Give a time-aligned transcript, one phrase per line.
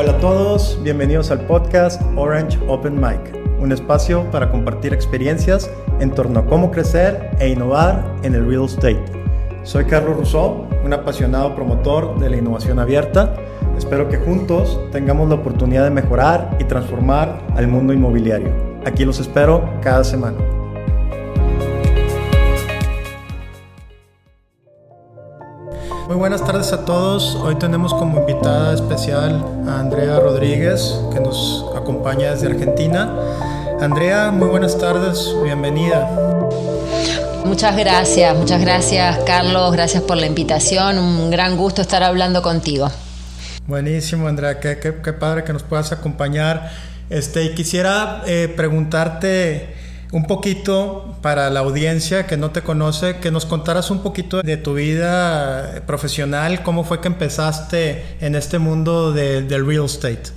[0.00, 5.68] Hola a todos, bienvenidos al podcast Orange Open Mic, un espacio para compartir experiencias
[5.98, 9.02] en torno a cómo crecer e innovar en el real estate.
[9.64, 13.34] Soy Carlos Rousseau, un apasionado promotor de la innovación abierta.
[13.76, 18.52] Espero que juntos tengamos la oportunidad de mejorar y transformar al mundo inmobiliario.
[18.86, 20.36] Aquí los espero cada semana.
[26.08, 27.34] Muy buenas tardes a todos.
[27.34, 33.12] Hoy tenemos como invitada especial a Andrea Rodríguez, que nos acompaña desde Argentina.
[33.78, 36.08] Andrea, muy buenas tardes, bienvenida.
[37.44, 42.90] Muchas gracias, muchas gracias Carlos, gracias por la invitación, un gran gusto estar hablando contigo.
[43.66, 46.70] Buenísimo, Andrea, qué, qué, padre que nos puedas acompañar.
[47.10, 49.74] Este, y quisiera eh, preguntarte
[50.12, 54.56] un poquito para la audiencia que no te conoce, que nos contaras un poquito de
[54.56, 60.30] tu vida profesional, cómo fue que empezaste en este mundo del real estate.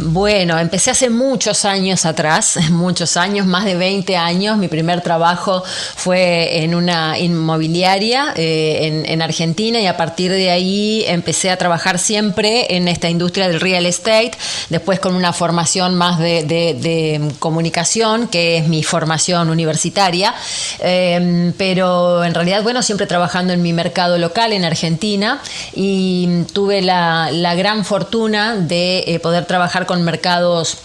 [0.00, 4.56] Bueno, empecé hace muchos años atrás, muchos años, más de 20 años.
[4.56, 11.04] Mi primer trabajo fue en una inmobiliaria eh, en, Argentina y a partir de ahí
[11.08, 14.30] empecé a trabajar siempre en esta industria del real estate,
[14.68, 20.32] después con una formación más de, comunicación, que es mi formación universitaria,
[20.78, 25.42] em, pero en realidad, bueno, siempre trabajando en mi mercado local en Argentina
[25.74, 30.76] y tuve la, gran fortuna de eh, poder trabajar con mercados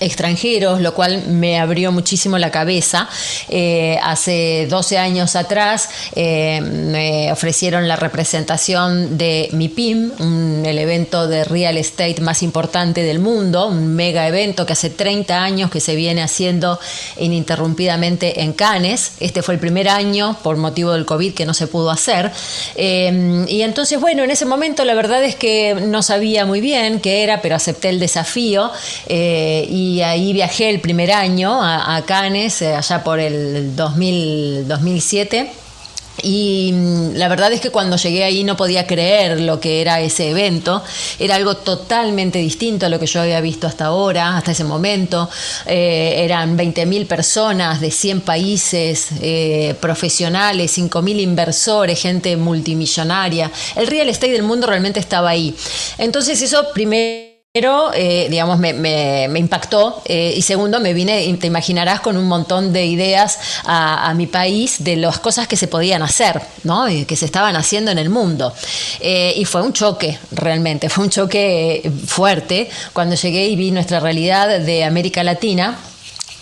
[0.00, 3.08] extranjeros, lo cual me abrió muchísimo la cabeza.
[3.48, 11.26] Eh, hace 12 años atrás eh, me ofrecieron la representación de MIPIM, un, el evento
[11.26, 15.80] de real estate más importante del mundo, un mega evento que hace 30 años que
[15.80, 16.78] se viene haciendo
[17.18, 19.12] ininterrumpidamente en Cannes.
[19.20, 22.30] Este fue el primer año por motivo del COVID que no se pudo hacer.
[22.76, 27.00] Eh, y entonces, bueno, en ese momento la verdad es que no sabía muy bien
[27.00, 28.70] qué era, pero acepté el desafío
[29.72, 35.50] y ahí viajé el primer año a, Cannes, eh, allá por el 2000, 2007.
[36.22, 39.98] Y mm, la verdad es que cuando llegué ahí no podía creer lo que era
[40.02, 40.82] ese evento.
[41.18, 45.30] Era algo totalmente distinto a lo que yo había visto hasta ahora, hasta ese momento.
[45.64, 53.50] Eh, eran 20.000 personas de 100 países, eh, profesionales, 5.000 inversores, gente multimillonaria.
[53.74, 55.56] El real estate del mundo realmente estaba ahí.
[55.96, 62.00] Entonces eso primero pero, eh, digamos, me, impactó eh, y segundo, me vine, te imaginarás,
[62.00, 66.40] con un montón de ideas a, mi país de las cosas que se podían hacer,
[66.64, 66.88] ¿no?
[66.88, 68.54] Y que se estaban haciendo en el mundo.
[69.00, 74.00] Eh, y fue un choque, realmente, fue un choque fuerte cuando llegué y vi nuestra
[74.00, 75.76] realidad de América Latina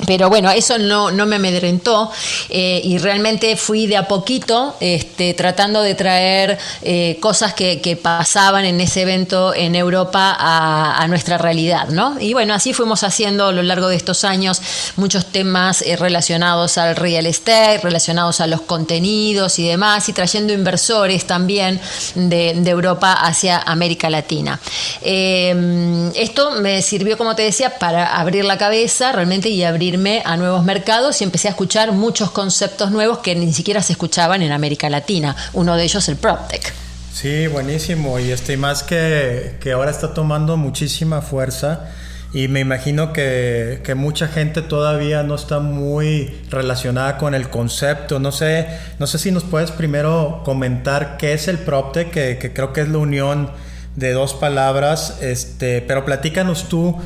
[0.06, 2.10] pero bueno, eso no, me amedrentó
[2.48, 8.64] eh, y realmente fui de a poquito este, tratando de traer eh, cosas que, pasaban
[8.64, 12.16] en ese evento en Europa a, nuestra realidad, ¿no?
[12.20, 14.62] Y bueno, así fuimos haciendo a lo largo de estos años
[14.96, 20.52] muchos temas eh, relacionados al real estate, relacionados a los contenidos y demás, y trayendo
[20.52, 21.80] inversores también
[22.14, 24.60] de, de Europa hacia América Latina.
[25.02, 29.89] esto me sirvió, como te decía, para abrir la cabeza realmente y abrir
[30.24, 34.40] a nuevos mercados y empecé a escuchar muchos conceptos nuevos que ni siquiera se escuchaban
[34.42, 35.34] en América Latina.
[35.52, 36.72] Uno de ellos el PropTech.
[37.12, 38.18] Sí, buenísimo.
[38.20, 41.90] Y este, más que, que ahora está tomando muchísima fuerza.
[42.32, 48.20] Y me imagino que, que, mucha gente todavía no está muy relacionada con el concepto.
[48.20, 48.68] No sé,
[49.00, 52.82] no sé si nos puedes primero comentar qué es el PropTech, que, que creo que
[52.82, 53.50] es la unión
[53.96, 55.18] de dos palabras.
[55.20, 56.96] Este, pero platícanos tú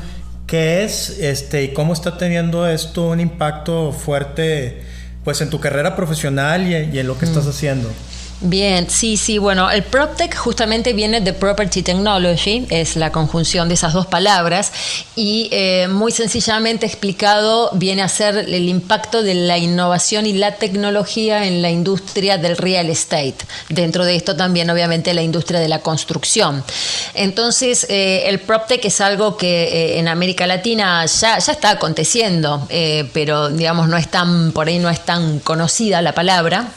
[0.47, 4.83] ¿Qué es este y cómo está teniendo esto un impacto fuerte
[5.23, 7.49] pues en tu carrera profesional y, en lo que estás mm.
[7.49, 7.89] haciendo?
[8.41, 13.75] Bien, sí, sí, bueno, el PropTech justamente viene de Property Technology, es la conjunción de
[13.75, 14.73] esas dos palabras,
[15.15, 20.55] y eh, muy sencillamente explicado viene a ser el impacto de la innovación y la
[20.55, 23.37] tecnología en la industria del real estate.
[23.69, 26.61] Dentro de esto también, obviamente, la industria de la construcción.
[27.13, 32.67] Entonces, eh, el PropTech es algo que eh, en América Latina ya, ya está aconteciendo,
[33.13, 36.67] pero digamos, no es tan, por ahí no es tan conocida la palabra.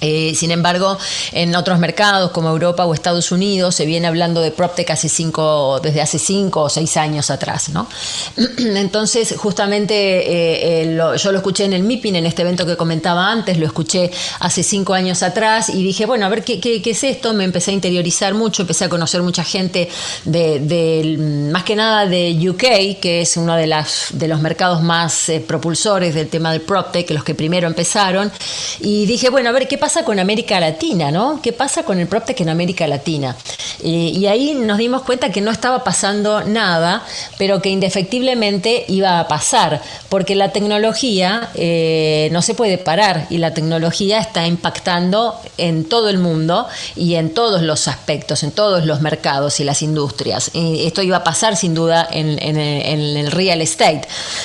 [0.00, 0.98] Eh, sin embargo,
[1.32, 5.80] en otros mercados como Europa o Estados Unidos se viene hablando de PropTech hace cinco,
[5.82, 7.68] desde hace cinco o seis años atrás.
[7.70, 7.86] ¿no?
[8.58, 13.30] Entonces, justamente eh, eh, yo lo escuché en el MIPIN, en este evento que comentaba
[13.30, 14.10] antes, lo escuché
[14.40, 17.34] hace cinco años atrás y dije, bueno, a ver qué, qué, es esto.
[17.34, 19.88] Me empecé a interiorizar mucho, empecé a conocer mucha gente
[20.24, 25.30] de, más que nada de UK, que es uno de, las, de los mercados más
[25.46, 28.32] propulsores del tema del PropTech, los que primero empezaron.
[28.80, 31.40] Y dije, bueno, a ver qué pasa pasa con América Latina, no?
[31.42, 33.34] ¿Qué pasa con el PropTech en América Latina?
[33.82, 37.02] y ahí nos dimos cuenta que no estaba pasando nada,
[37.38, 43.38] pero que indefectiblemente iba a pasar, porque la tecnología eh, no se puede parar y
[43.38, 48.84] la tecnología está impactando en todo el mundo y en todos los aspectos, en todos
[48.84, 50.50] los mercados y las industrias.
[50.52, 54.02] Esto iba a pasar sin duda en, el real estate.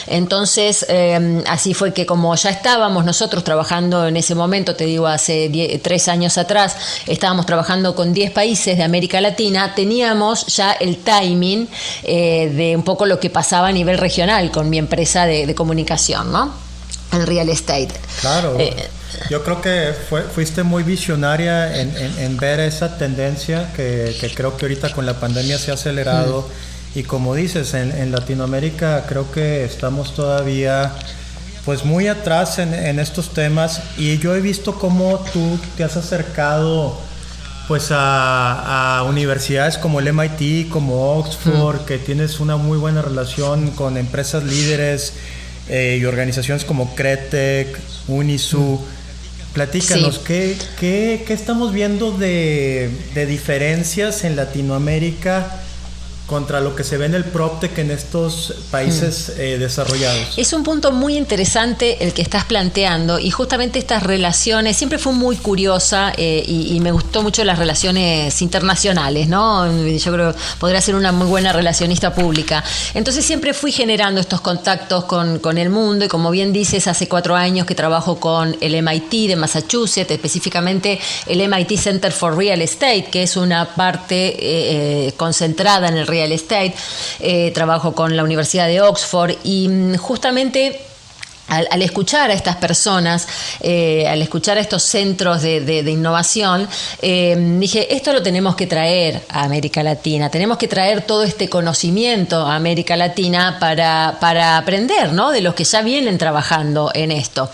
[0.08, 5.08] Entonces, eh, así fue que como ya estábamos nosotros trabajando en ese momento, te digo,
[5.08, 5.35] hace
[5.82, 6.76] tres años atrás,
[7.08, 11.68] estábamos trabajando con 10 países de América Latina, teníamos ya el timing
[12.04, 16.32] eh, de un poco lo que pasaba a nivel regional con mi empresa de, comunicación,
[16.32, 16.54] ¿no?
[17.12, 17.94] En real estate.
[18.22, 18.58] Claro.
[18.60, 18.90] Eh,
[19.30, 19.94] yo creo que
[20.34, 25.72] fuiste muy visionaria en, ver esa tendencia que, creo que ahorita con la pandemia se
[25.72, 26.42] ha acelerado.
[26.42, 27.00] Mm.
[27.00, 30.94] Y como dices, en, Latinoamérica creo que estamos todavía
[31.66, 33.82] pues muy atrás en, en, estos temas.
[33.98, 36.96] Y yo he visto cómo tú te has acercado
[37.68, 43.98] pues a, universidades como el MIT, como Oxford, que tienes una muy buena relación con
[43.98, 45.14] empresas líderes
[45.68, 48.80] eh, y organizaciones como Cretec, Unisu.
[49.54, 55.65] Platícanos, ¿qué, qué, qué, estamos viendo de, de diferencias en Latinoamérica
[56.26, 60.38] contra lo que se ve en el PropTech en estos países eh, desarrollados.
[60.38, 65.14] Es un punto muy interesante el que estás planteando y justamente estas relaciones, siempre fue
[65.14, 69.66] muy curiosa eh, y, me gustó mucho las relaciones internacionales, ¿no?
[69.88, 72.64] Yo creo que podría ser una muy buena relacionista pública.
[72.94, 77.08] Entonces siempre fui generando estos contactos con, con el mundo y como bien dices, hace
[77.08, 82.62] cuatro años que trabajo con el MIT de Massachusetts, específicamente el MIT Center for Real
[82.62, 86.74] Estate, que es una parte eh, concentrada en el real estate,
[87.20, 90.80] eh, trabajo con la Universidad de Oxford y mm, justamente
[91.48, 93.28] al, escuchar a estas personas,
[93.62, 96.68] eh, al escuchar a estos centros de, innovación,
[97.02, 101.48] eh, dije, esto lo tenemos que traer a América Latina, tenemos que traer todo este
[101.50, 105.32] conocimiento a América Latina para, para aprender ¿no?
[105.32, 107.50] de los que ya vienen trabajando en esto.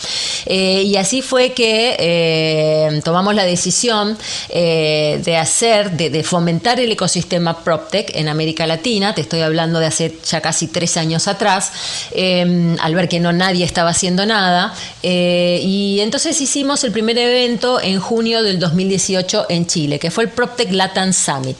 [0.45, 4.17] Eh, y así fue que tomamos la decisión
[4.51, 9.87] de hacer, de, de, fomentar el ecosistema PropTech en América Latina, te estoy hablando de
[9.87, 11.71] hace ya casi tres años atrás,
[12.15, 14.73] al ver que no nadie está estaba haciendo nada.
[15.01, 20.25] Eh, y entonces hicimos el primer evento en junio del 2018 en Chile, que fue
[20.25, 21.57] el PropTech Latin Summit.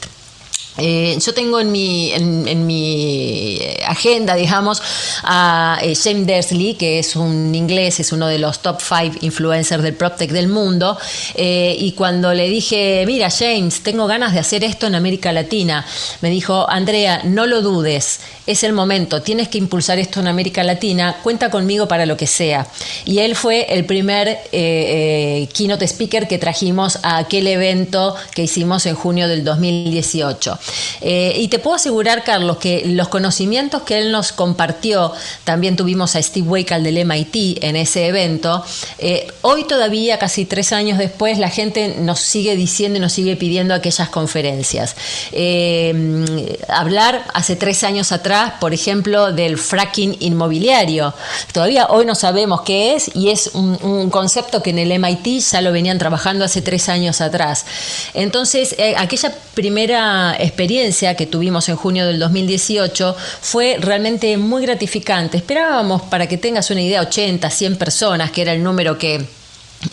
[0.78, 4.82] Eh, yo tengo en mi, en, mi agenda, digamos,
[5.24, 9.84] a eh, James Dersley, que es un inglés, es uno de los top 5 influencers
[9.84, 10.98] del PropTech del mundo.
[11.36, 15.86] Eh, y cuando le dije, mira, James, tengo ganas de hacer esto en América Latina,
[16.22, 20.64] me dijo, Andrea, no lo dudes, es el momento, tienes que impulsar esto en América
[20.64, 22.68] Latina, cuenta conmigo para lo que sea.
[23.06, 28.96] Y él fue el primer keynote speaker que trajimos a aquel evento que hicimos en
[28.96, 30.60] junio del 2018.
[31.02, 35.12] Eh, y te puedo asegurar, Carlos, que los conocimientos que él nos compartió,
[35.44, 38.64] también tuvimos a Steve Wakal del MIT en ese evento,
[39.00, 43.36] eh, hoy todavía, casi tres años después, la gente nos sigue diciendo y nos sigue
[43.36, 44.96] pidiendo aquellas conferencias.
[45.32, 51.14] Eh, hablar hace tres años atrás, por ejemplo, del fracking inmobiliario.
[51.54, 55.42] Todavía hoy no sabemos qué es y es un, un concepto que en el MIT
[55.52, 57.66] ya lo venían trabajando hace tres años atrás.
[58.14, 65.38] Entonces, aquella primera experiencia que tuvimos en junio del 2018 fue realmente muy gratificante.
[65.38, 69.26] Esperábamos, para que tengas una idea, 80, 100 personas, que era el número que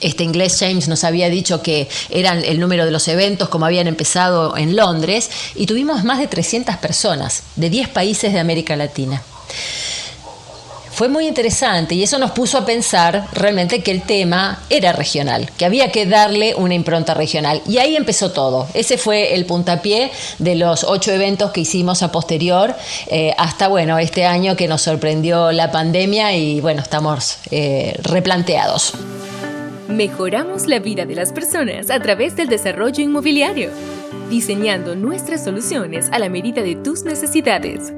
[0.01, 3.87] este inglés James nos había dicho que eran el número de los eventos como habían
[3.87, 9.23] empezado en Londres y tuvimos más de 300 personas de 10 países de América Latina
[10.99, 15.49] fue muy interesante y eso nos puso a pensar realmente que el tema era regional,
[15.57, 17.63] que había que darle una impronta regional.
[17.69, 18.67] Y ahí empezó todo.
[18.75, 22.75] Ese fue el puntapié de los ocho eventos que hicimos a posterior
[23.07, 28.95] eh, hasta, bueno, este año que nos sorprendió la pandemia y, bueno, estamos eh, replanteados.
[29.87, 33.71] Mejoramos la vida de las personas a través del desarrollo inmobiliario,
[34.31, 37.93] diseñando nuestras soluciones a la medida de tus necesidades.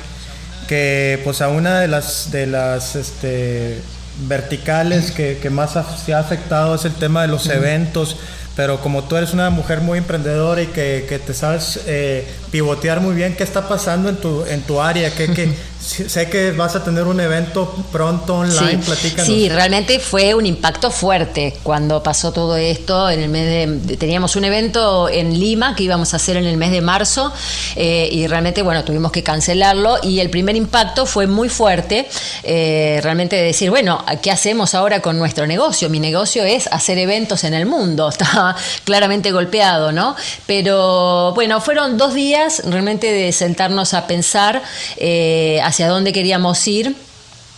[0.68, 3.80] que pues a una de las, de las este,
[4.28, 8.18] verticales que, que más se ha afectado es el tema de los eventos
[8.58, 13.00] pero como tú eres una mujer muy emprendedora y que, que te sabes eh, pivotear
[13.00, 15.14] muy bien, ¿qué está pasando en tu, en tu área?
[15.14, 15.54] ¿Qué, qué,
[15.88, 20.90] sé que vas a tener un evento pronto online, sí, Sí, realmente fue un impacto
[20.90, 23.08] fuerte cuando pasó todo esto.
[23.08, 26.56] En el mes de, teníamos un evento en Lima que íbamos a hacer en el
[26.56, 27.32] mes de marzo
[27.74, 32.06] eh, y realmente, bueno, tuvimos que cancelarlo y el primer impacto fue muy fuerte.
[32.42, 35.88] Eh, realmente de decir, bueno, ¿qué hacemos ahora con nuestro negocio?
[35.88, 38.08] Mi negocio es hacer eventos en el mundo.
[38.18, 38.54] Estaba
[38.84, 40.16] claramente golpeado, ¿no?
[40.46, 44.62] Pero bueno, fueron dos días realmente de sentarnos a pensar.
[44.98, 46.96] Eh, hacia dónde queríamos ir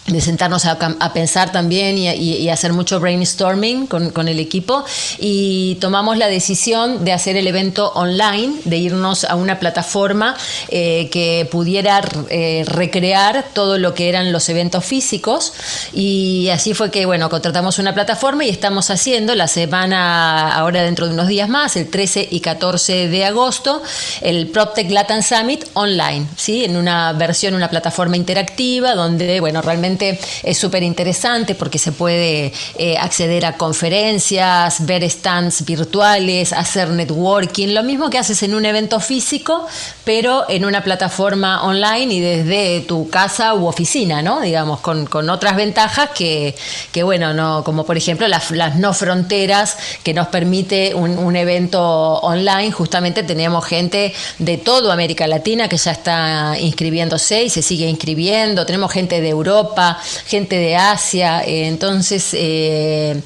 [0.06, 0.78] de sentarnos a,
[1.12, 4.84] pensar también y, hacer mucho brainstorming con, el equipo
[5.18, 10.36] y tomamos la decisión de hacer el evento online, de irnos a una plataforma
[10.68, 15.52] eh, que pudiera eh, recrear todo lo que eran los eventos físicos
[15.92, 21.06] y así fue que, bueno, contratamos una plataforma y estamos haciendo la semana, ahora dentro
[21.06, 23.82] de unos días más, el 13 y 14 de agosto,
[24.22, 26.64] el PropTech Latin Summit online, ¿sí?
[26.64, 32.52] En una versión, una plataforma interactiva donde, bueno, realmente es súper interesante porque se puede
[32.78, 38.64] eh, acceder a conferencias, ver stands virtuales, hacer networking, lo mismo que haces en un
[38.64, 39.66] evento físico,
[40.04, 44.40] pero en una plataforma online y desde tu casa u oficina, ¿no?
[44.40, 46.54] Digamos, con, otras ventajas que,
[47.02, 51.80] bueno, no, como por ejemplo las, no fronteras que nos permite un, un evento
[52.20, 52.72] online.
[52.72, 58.66] Justamente tenemos gente de toda América Latina que ya está inscribiéndose y se sigue inscribiendo.
[58.66, 59.79] Tenemos gente de Europa,
[60.26, 61.42] gente de Asia.
[61.42, 63.20] Eh, entonces, eh,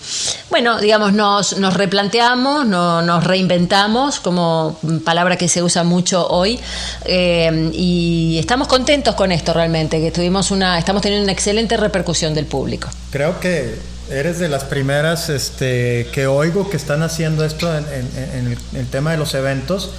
[0.51, 6.59] bueno, digamos, nos, nos replanteamos, nos reinventamos, como palabra que se usa mucho hoy,
[7.05, 12.35] eh, y estamos contentos con esto realmente, que tuvimos una, estamos teniendo una excelente repercusión
[12.35, 12.89] del público.
[13.11, 13.79] Creo que
[14.11, 19.13] eres de las primeras este, que oigo que están haciendo esto en, el, el, tema
[19.13, 19.91] de los eventos.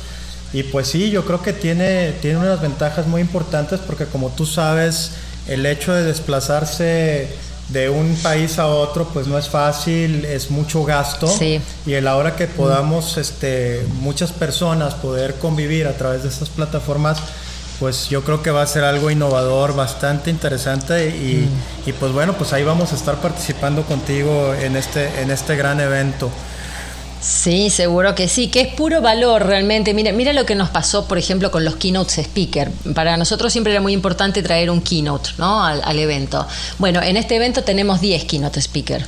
[0.54, 4.46] Y pues sí, yo creo que tiene, tiene unas ventajas muy importantes porque como tú
[4.46, 5.12] sabes,
[5.48, 7.28] el hecho de desplazarse
[7.70, 11.28] de un país a otro pues no es fácil, es mucho gasto.
[11.86, 16.50] Y a la hora que podamos este, muchas personas poder convivir a través de estas
[16.50, 17.20] plataformas
[17.80, 21.10] pues yo creo que va a ser algo innovador, bastante interesante.
[21.10, 21.50] Y,
[21.86, 25.80] y pues bueno, pues ahí vamos a estar participando contigo en este, en este gran
[25.80, 26.30] evento.
[27.26, 29.96] Sí, seguro que sí, que es puro valor realmente.
[29.96, 32.70] Mira, mira lo que nos pasó, por ejemplo, con los keynote speaker.
[32.94, 35.64] Para nosotros siempre era muy importante traer un keynote ¿no?
[35.66, 36.46] al, al evento.
[36.78, 39.08] Bueno, en este evento tenemos 10 keynote speaker.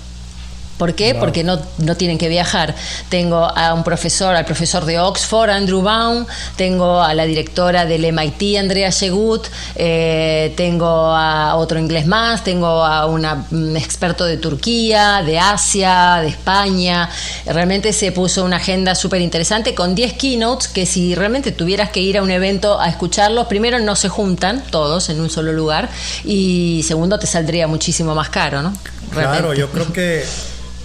[0.77, 1.15] ¿Por qué?
[1.15, 2.75] Porque no, no, tienen que viajar.
[3.09, 8.11] Tengo a un profesor, al profesor de Oxford, Andrew Baum, tengo a la directora del
[8.13, 15.23] MIT, Andrea Shegut, eh, tengo a otro inglés más, tengo a un experto de Turquía,
[15.25, 17.09] de Asia, de España.
[17.45, 22.01] Realmente se puso una agenda súper interesante con 10 keynotes que si realmente tuvieras que
[22.01, 25.89] ir a un evento a escucharlos, primero no se juntan todos en un solo lugar
[26.23, 28.73] y segundo te saldría muchísimo más caro, ¿no?
[29.11, 30.23] Claro, yo creo que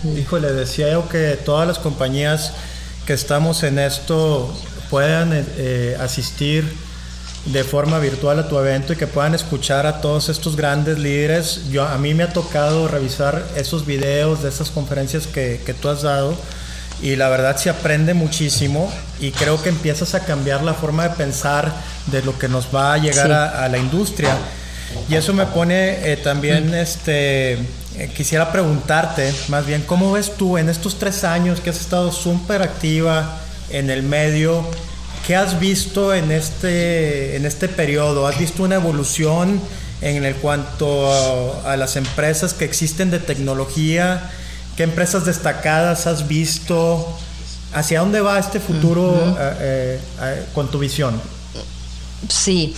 [0.04, 2.52] Híjole, decía yo que todas las compañías
[3.06, 4.52] que estamos en esto
[4.90, 6.64] puedan eh, eh, asistir
[7.46, 11.70] de forma virtual a tu evento y que puedan escuchar a todos estos grandes líderes.
[11.70, 15.88] Yo, a mí me ha tocado revisar esos videos de esas conferencias que, que tú
[15.88, 16.36] has dado
[17.02, 21.10] y la verdad se aprende muchísimo y creo que empiezas a cambiar la forma de
[21.16, 21.72] pensar
[22.06, 24.36] de lo que nos va a llegar a, la industria.
[25.08, 26.74] Y eso me pone eh, también mm.
[26.74, 27.58] este,
[27.98, 32.10] eh, quisiera preguntarte, más bien, ¿cómo ves tú en estos tres años que has estado
[32.10, 34.64] súper activa en el medio?
[35.26, 38.26] ¿Qué has visto en este, en este periodo?
[38.26, 39.60] ¿Has visto una evolución
[40.00, 41.12] en el cuanto
[41.66, 44.30] a, las empresas que existen de tecnología?
[44.76, 47.06] ¿Qué empresas destacadas has visto?
[47.74, 51.20] ¿Hacia dónde va este futuro eh, eh, con tu visión?
[52.28, 52.74] Sí,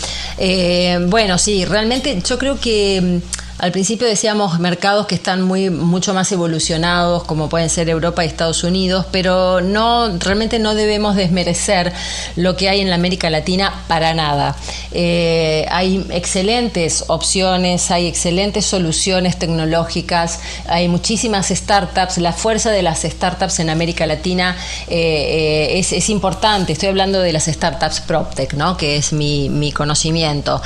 [1.07, 6.13] bueno, sí, realmente yo creo que mm, Al principio decíamos mercados que están muy mucho
[6.13, 11.93] más evolucionados, como pueden ser Europa y Estados Unidos, pero no realmente no debemos desmerecer
[12.35, 14.57] lo que hay en América Latina para nada.
[14.91, 22.19] Eh, hay excelentes opciones, hay excelentes soluciones tecnológicas, hay muchísimas startups.
[22.19, 24.57] La fuerza de las startups en América Latina
[24.89, 26.73] eh, eh, es, importante.
[26.73, 28.77] Estoy hablando de las startups PropTech, ¿no?
[28.77, 30.61] que es mi, mi conocimiento.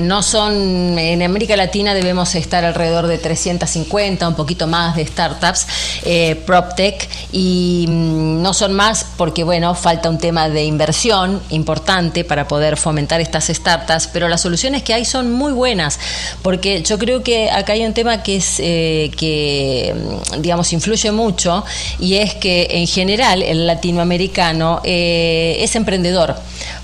[0.00, 5.06] no son en América Latina Latina debemos estar alrededor de 350, un poquito más de
[5.06, 5.68] startups,
[6.04, 12.24] eh, PropTech, y mm, no son más porque, bueno, falta un tema de inversión importante
[12.24, 16.00] para poder fomentar estas startups, pero las soluciones que hay son muy buenas,
[16.42, 21.12] porque yo creo que acá hay un tema que es, eh, que, mm, digamos, influye
[21.12, 21.64] mucho,
[22.00, 26.34] y es que en general el latinoamericano eh, es emprendedor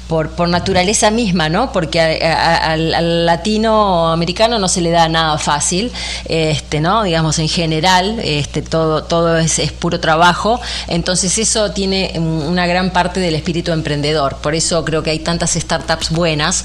[0.08, 1.70] por, por naturaleza misma, ¿no?
[1.72, 5.92] Porque al, latinoamericano no se le da nada fácil,
[6.24, 7.02] este, ¿no?
[7.02, 12.90] Digamos, en general, este, todo, todo es, es, puro trabajo, entonces eso tiene una gran
[12.90, 16.64] parte del espíritu emprendedor, por eso creo que hay tantas startups buenas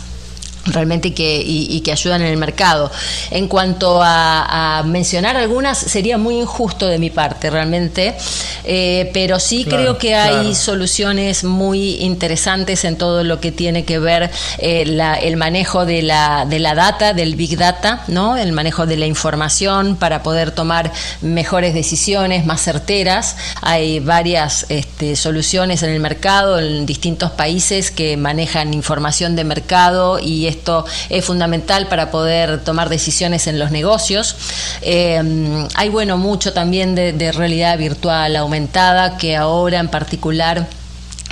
[0.65, 2.91] realmente que, y, que ayudan en el mercado.
[3.31, 8.15] En cuanto a, mencionar algunas, sería muy injusto de mi parte, realmente,
[8.63, 13.99] eh, pero sí creo que hay soluciones muy interesantes en todo lo que tiene que
[13.99, 14.83] ver eh,
[15.21, 18.37] el manejo de la, de la data, del big data, ¿no?
[18.37, 20.91] el manejo de la información para poder tomar
[21.21, 23.35] mejores decisiones, más certeras.
[23.61, 30.19] Hay varias este, soluciones en el mercado, en distintos países que manejan información de mercado
[30.19, 34.35] y esto es fundamental para poder tomar decisiones en los negocios.
[34.81, 40.67] Eh, hay, bueno, mucho también de realidad virtual aumentada que ahora en particular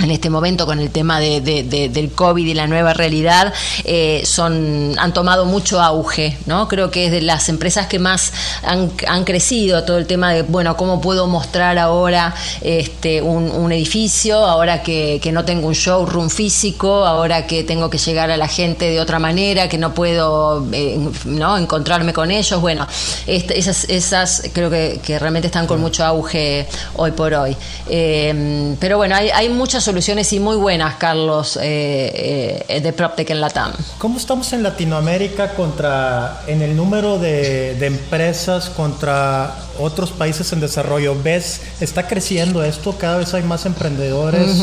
[0.02, 3.52] en este momento con el tema de, del COVID y la nueva realidad,
[3.84, 6.68] eh, son, han tomado mucho auge, ¿no?
[6.68, 8.32] Creo que es de las empresas que más
[8.62, 14.36] han, han crecido, todo el tema de, bueno, ¿cómo puedo mostrar ahora este, un, edificio,
[14.36, 18.90] ahora que, no tengo un showroom físico, ahora que tengo que llegar a la gente
[18.90, 21.56] de otra manera, que no puedo eh, ¿no?
[21.56, 22.60] encontrarme con ellos?
[22.60, 22.86] Bueno,
[23.26, 26.66] este, esas, esas creo que, realmente están con mucho auge
[26.96, 27.56] hoy por hoy.
[27.88, 33.28] Eh, pero bueno, hay, hay muchas soluciones y muy buenas, Carlos, eh, eh, de PropTech
[33.28, 33.72] en Latam.
[33.98, 41.14] ¿Cómo estamos en Latinoamérica contra, en el número de, empresas contra otros países en desarrollo?
[41.22, 42.96] ¿Ves, está creciendo esto?
[42.96, 44.62] Cada vez hay más emprendedores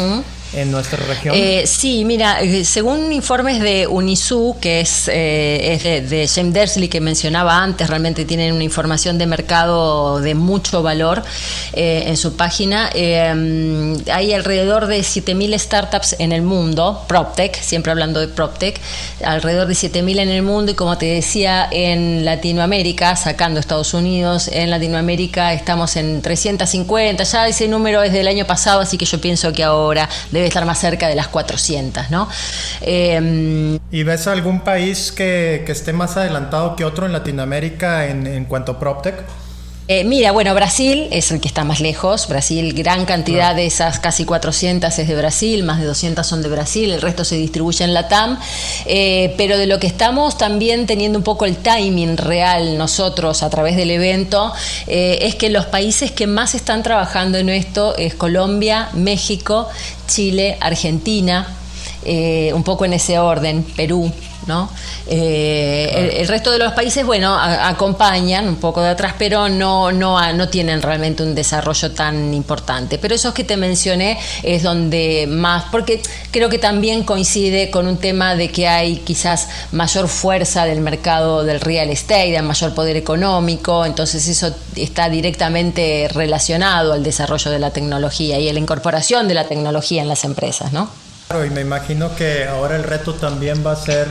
[0.54, 1.36] en nuestra región?
[1.36, 7.02] Eh, sí, mira, eh, según informes de Unisu, que es, eh, de, James Dersley que
[7.02, 11.24] mencionaba antes, realmente tienen una información de mercado de mucho valor
[11.74, 12.90] en su página.
[12.94, 18.80] hay alrededor de 7.000 startups en el mundo, PropTech, siempre hablando de PropTech,
[19.24, 24.50] alrededor de 7.000 en el mundo y como te decía, en Latinoamérica, sacando Estados Unidos,
[24.52, 29.20] en Latinoamérica estamos en 350, ya ese número es del año pasado, así que yo
[29.22, 30.10] pienso que ahora
[30.40, 32.28] debe estar más cerca de las 400, ¿no?
[32.82, 38.46] Em, ¿Y ves algún país que, esté más adelantado que otro en Latinoamérica en, en
[38.46, 39.24] cuanto a PropTech?
[39.92, 42.28] Eh, mira, bueno, Brasil es el que está más lejos.
[42.28, 46.50] Brasil, gran cantidad de esas casi 400 es de Brasil, más de 200 son de
[46.50, 48.38] Brasil, el resto se distribuye en la TAM.
[48.86, 53.50] Eh, pero de lo que estamos también teniendo un poco el timing real nosotros a
[53.50, 54.54] través del evento,
[54.86, 59.70] eh, es que los países que más están trabajando en esto es Colombia, México,
[60.06, 61.48] Chile, Argentina,
[62.54, 64.12] un poco en ese orden, Perú,
[64.50, 64.70] ¿no?
[65.08, 70.34] Eh, el, resto de los países, bueno, acompañan un poco de atrás, pero no, no,
[70.34, 72.98] no tienen realmente un desarrollo tan importante.
[72.98, 77.98] Pero esos que te mencioné es donde más, porque creo que también coincide con un
[77.98, 82.98] tema de que hay quizás mayor fuerza del mercado del real estate, hay mayor poder
[82.98, 89.28] económico, entonces eso está directamente relacionado al desarrollo de la tecnología y a la incorporación
[89.28, 90.90] de la tecnología en las empresas, ¿no?
[91.30, 94.08] Claro, y me imagino que ahora el reto también va a ser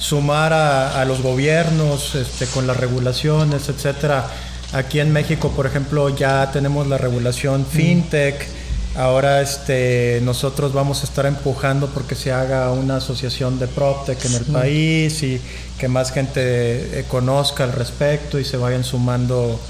[0.00, 4.26] sumar a, los gobiernos este, con las regulaciones, etcétera.
[4.72, 7.66] Aquí en México, por ejemplo, ya tenemos la regulación mm.
[7.66, 8.48] fintech.
[8.96, 14.34] Ahora este, nosotros vamos a estar empujando porque se haga una asociación de PropTech en
[14.34, 15.40] el país y
[15.78, 19.60] que más gente eh, conozca al respecto y se vayan sumando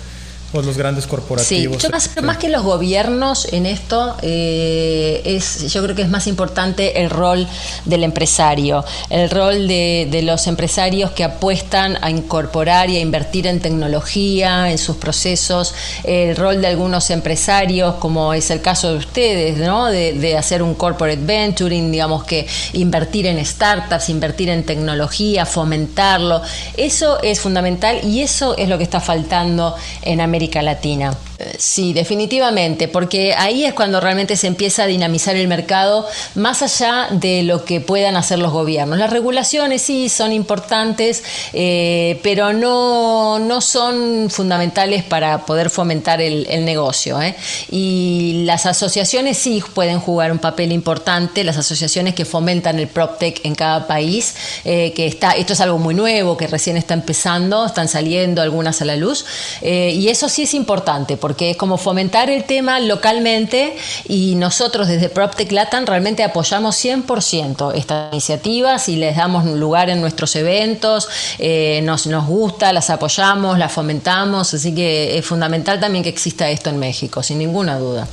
[0.57, 1.83] pues los grandes corporativos.
[1.83, 6.27] Sí, más, más que los gobiernos en esto, eh, es, yo creo que es más
[6.27, 7.47] importante el rol
[7.85, 13.47] del empresario, el rol de, de, los empresarios que apuestan a incorporar y a invertir
[13.47, 18.97] en tecnología, en sus procesos, el rol de algunos empresarios, como es el caso de
[18.97, 19.88] ustedes, ¿no?
[19.88, 26.40] de, de hacer un corporate venturing, digamos que invertir en startups, invertir en tecnología, fomentarlo,
[26.79, 31.17] eso es fundamental y eso es lo que está faltando en América Latina.
[31.59, 37.09] Sí, definitivamente, porque ahí es cuando realmente se empieza a dinamizar el mercado más allá
[37.11, 38.99] de lo que puedan hacer los gobiernos.
[38.99, 41.22] Las regulaciones sí son importantes,
[41.53, 47.20] eh, pero no, no, son fundamentales para poder fomentar el, negocio.
[47.20, 47.37] ¿eh?
[47.70, 53.44] Y las asociaciones sí pueden jugar un papel importante, las asociaciones que fomentan el PropTech
[53.44, 57.66] en cada país, eh, que está, esto es algo muy nuevo, que recién está empezando,
[57.66, 59.27] están saliendo algunas a la luz,
[59.61, 65.09] y eso sí es importante porque es como fomentar el tema localmente y nosotros desde
[65.09, 71.09] PropTech Latam realmente apoyamos 100% estas iniciativas y les damos lugar en nuestros eventos,
[71.41, 76.49] eh, nos, nos gusta, las apoyamos, las fomentamos, así que es fundamental también que exista
[76.49, 78.07] esto en México, sin ninguna duda.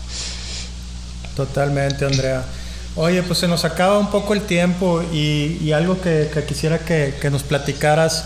[1.35, 2.43] Totalmente, Andrea.
[2.95, 7.43] Oye, pues se nos acaba un poco el tiempo y, algo que, quisiera que, nos
[7.43, 8.25] platicaras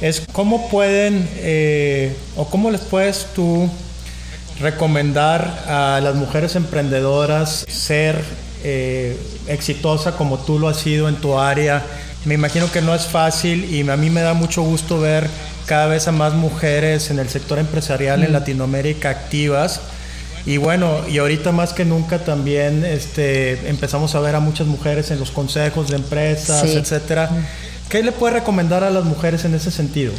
[0.00, 3.68] es cómo pueden eh, o cómo les puedes tú
[4.60, 8.22] recomendar a las mujeres emprendedoras ser
[8.62, 9.18] eh,
[9.48, 11.82] exitosa como tú lo has sido en tu área.
[12.24, 15.28] Me imagino que no es fácil y a mí me da mucho gusto ver
[15.66, 18.34] cada vez a más mujeres en el sector empresarial en mm.
[18.34, 19.80] Latinoamérica activas.
[20.46, 25.10] Y bueno, y ahorita más que nunca también este, empezamos a ver a muchas mujeres
[25.10, 27.30] en los consejos de empresas, etcétera.
[27.30, 27.88] Mm.
[27.88, 30.12] ¿Qué le puede recomendar a las mujeres en ese sentido?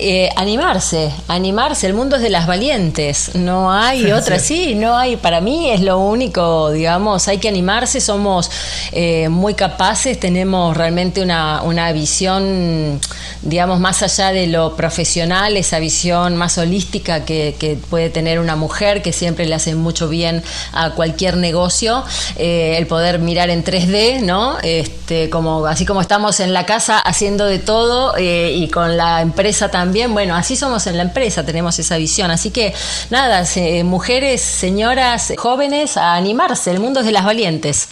[0.00, 4.76] Eh, animarse, animarse, el mundo es de las valientes, no hay otra, sí.
[4.76, 8.48] no hay, para mí es lo único, digamos, hay que animarse, somos
[8.92, 13.00] eh, muy capaces, tenemos realmente una, una, visión,
[13.42, 18.54] digamos, más allá de lo profesional, esa visión más holística que, que puede tener una
[18.54, 22.04] mujer, que siempre le hace mucho bien a cualquier negocio,
[22.36, 24.58] eh, el poder mirar en 3D, ¿no?
[24.62, 29.70] Este, como, así como estamos en la casa haciendo de todo y con la empresa
[29.70, 32.30] también, también, bueno, así somos en la empresa, tenemos esa visión.
[32.30, 32.74] Así que
[33.08, 33.42] nada,
[33.84, 37.88] mujeres, señoras, jóvenes, a animarse, el mundo es de las valientes.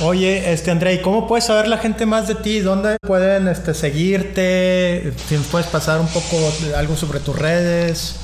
[0.00, 2.60] Oye, este André, ¿cómo puede saber la gente más de ti?
[2.60, 5.12] ¿Dónde pueden este, seguirte?
[5.50, 6.38] Puedes pasar un poco
[6.78, 8.14] algo sobre tus redes.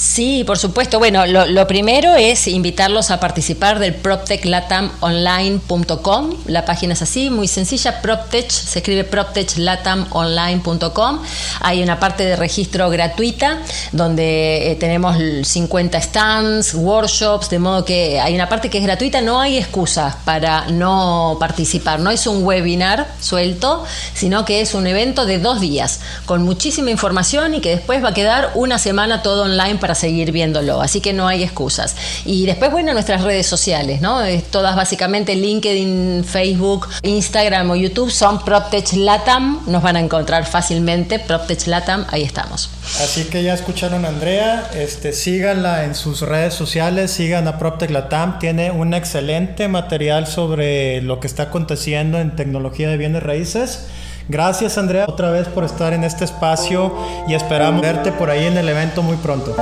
[0.00, 0.98] Sí, por supuesto.
[0.98, 6.36] Bueno, lo, primero es invitarlos a participar del proptechlatamonline.com.
[6.46, 11.20] La página es así, muy sencilla, PropTech, se escribe proptechlatamonline.com.
[11.60, 13.58] Hay una parte de registro gratuita
[13.92, 19.20] donde eh, tenemos 50 stands, workshops, de modo que hay una parte que es gratuita,
[19.20, 22.00] no hay excusas para no participar.
[22.00, 23.84] No es un webinar suelto,
[24.14, 28.08] sino que es un evento de dos días con muchísima información y que después va
[28.08, 31.96] a quedar una semana todo online para seguir viéndolo, así que no hay excusas.
[32.24, 34.20] Y después, bueno, nuestras redes sociales, ¿no?
[34.50, 41.18] Todas básicamente LinkedIn, Facebook, Instagram o YouTube son PropTech Latam, nos van a encontrar fácilmente,
[41.18, 42.70] PropTech Latam, ahí estamos.
[43.00, 47.90] Así que ya escucharon a Andrea, este, síganla en sus redes sociales, sigan a PropTech
[47.90, 53.86] Latam, tiene un excelente material sobre lo que está aconteciendo en tecnología de bienes raíces.
[54.30, 56.94] Gracias Andrea otra vez por estar en este espacio
[57.26, 59.56] y esperamos verte por ahí en el evento muy pronto.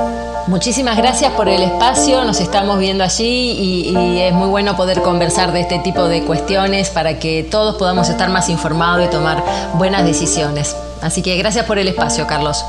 [0.45, 5.53] Muchísimas gracias por el espacio, nos estamos viendo allí y, es muy bueno poder conversar
[5.53, 10.05] de este tipo de cuestiones para que todos podamos estar más informados y tomar buenas
[10.05, 10.75] decisiones.
[11.01, 12.63] Así que gracias por el espacio, Carlos.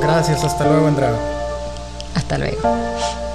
[0.00, 1.12] Gracias, hasta luego, Andrea.
[2.14, 3.25] Hasta luego.